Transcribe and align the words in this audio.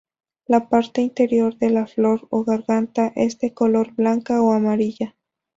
La 0.47 0.67
parte 0.67 1.01
interior 1.03 1.59
de 1.59 1.69
la 1.69 1.85
flor 1.85 2.25
o 2.31 2.43
garganta 2.43 3.13
es 3.15 3.37
de 3.37 3.53
color 3.53 3.93
blanca 3.93 4.41
o 4.41 4.51
amarilla. 4.51 5.15